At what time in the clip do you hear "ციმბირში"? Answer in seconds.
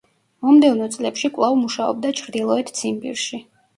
2.81-3.45